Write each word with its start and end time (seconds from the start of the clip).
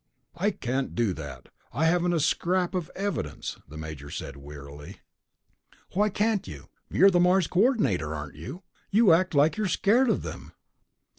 "I 0.35 0.49
can't 0.49 0.95
do 0.95 1.13
that, 1.13 1.49
I 1.71 1.85
haven't 1.85 2.13
a 2.13 2.19
scrap 2.19 2.73
of 2.73 2.89
evidence," 2.95 3.59
the 3.67 3.77
major 3.77 4.09
said 4.09 4.35
wearily. 4.35 4.99
"Why 5.93 6.09
can't 6.09 6.47
you? 6.47 6.69
You're 6.89 7.11
the 7.11 7.19
Mars 7.19 7.45
Coordinator, 7.45 8.11
aren't 8.15 8.33
you? 8.33 8.63
You 8.89 9.13
act 9.13 9.35
like 9.35 9.57
you're 9.57 9.67
scared 9.67 10.09
of 10.09 10.23
them." 10.23 10.53